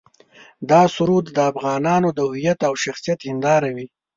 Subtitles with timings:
[0.69, 3.87] دا سرود د افغانانو د هویت او شخصیت هنداره وي.